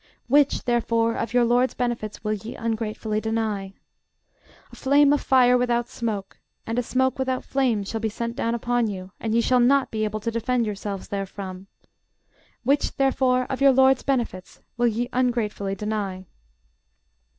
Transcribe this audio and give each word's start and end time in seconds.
Which, 0.27 0.63
therefore, 0.65 1.13
of 1.13 1.31
your 1.31 1.45
LORD'S 1.45 1.75
benefits 1.75 2.23
will 2.23 2.33
ye 2.33 2.55
ungratefully 2.55 3.21
deny? 3.21 3.75
A 4.71 4.75
flame 4.75 5.13
of 5.13 5.21
fire 5.21 5.59
without 5.59 5.87
smoke, 5.89 6.39
and 6.65 6.79
a 6.79 6.81
smoke 6.81 7.19
without 7.19 7.43
flame 7.45 7.83
shall 7.83 7.99
be 7.99 8.09
sent 8.09 8.35
down 8.35 8.55
upon 8.55 8.87
you; 8.87 9.11
and 9.19 9.35
ye 9.35 9.41
shall 9.41 9.59
not 9.59 9.91
be 9.91 10.03
able 10.03 10.19
to 10.21 10.31
defend 10.31 10.65
yourselves 10.65 11.07
therefrom. 11.09 11.67
Which, 12.63 12.95
therefore, 12.95 13.43
of 13.47 13.61
your 13.61 13.73
LORD'S 13.73 14.01
benefits 14.01 14.59
will 14.75 14.87
ye 14.87 15.07
ungratefully 15.13 15.75
deny? 15.75 16.25